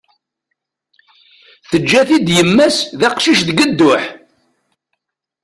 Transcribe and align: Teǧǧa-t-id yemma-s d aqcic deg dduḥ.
Teǧǧa-t-id 1.69 2.27
yemma-s 2.37 2.77
d 2.99 3.01
aqcic 3.07 3.39
deg 3.47 3.59
dduḥ. 3.71 4.03